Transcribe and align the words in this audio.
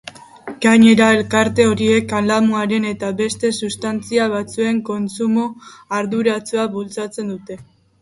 Gainera, 0.63 1.09
elkarte 1.17 1.65
horiek 1.73 2.07
kalamuaren 2.13 2.89
eta 2.93 3.13
beste 3.21 3.53
substantzia 3.61 4.27
batzuen 4.35 4.83
kontsumo 4.91 5.49
arduratsua 6.03 6.71
bultzatuko 6.79 7.33
dute. 7.35 7.65